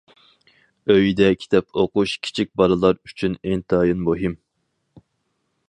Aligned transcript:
ئۆيىدە 0.93 1.27
كىتاب 1.41 1.67
ئوقۇش 1.83 2.15
كىچىك 2.27 2.51
بالىلار 2.61 2.99
ئۈچۈن 3.11 3.37
ئىنتايىن 3.51 4.03
مۇھىم. 4.09 4.35